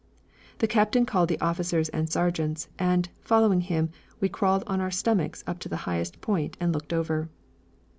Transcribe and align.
The 0.57 0.65
captain 0.67 1.05
called 1.05 1.29
the 1.29 1.39
officers 1.39 1.87
and 1.89 2.09
sergeants, 2.09 2.67
and, 2.79 3.07
following 3.21 3.61
him, 3.61 3.91
we 4.19 4.29
crawled 4.29 4.63
on 4.65 4.81
our 4.81 4.89
stomachs 4.89 5.43
up 5.45 5.59
to 5.59 5.69
the 5.69 5.77
highest 5.85 6.21
point 6.21 6.57
and 6.59 6.73
looked 6.73 6.91
over. 6.91 7.29